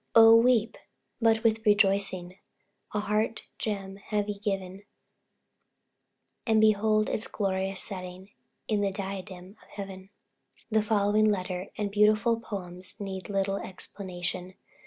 [0.15, 0.79] Oh, weep!
[1.21, 2.39] but with rejoicing;
[2.91, 4.81] A heart gem have ye given,
[6.47, 8.31] And behold its glorious setting
[8.67, 10.09] In the diadem of Heaven.
[10.71, 14.55] The following letter and beautiful poems need little explanation.